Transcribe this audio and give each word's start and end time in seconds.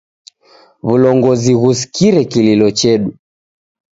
W'ulongozi 0.85 1.51
ghusikire 1.61 2.21
kililo 2.31 2.67
chedu. 2.79 3.11